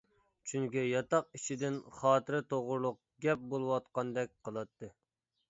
چۈنكى 0.51 0.85
ياتاق 0.85 1.27
ئىچىدىن 1.39 1.77
خاتىرە 1.99 2.41
توغرۇلۇق 2.55 2.99
گەپ 3.27 3.45
بولۇۋاتقاندەك 3.53 4.35
قىلاتتى. 4.49 4.93